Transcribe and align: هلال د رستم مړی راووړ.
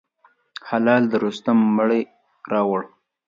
هلال 0.69 1.03
د 1.11 1.13
رستم 1.23 1.57
مړی 1.77 2.01
راووړ. 2.51 2.81